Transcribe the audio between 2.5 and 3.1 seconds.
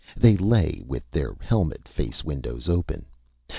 open.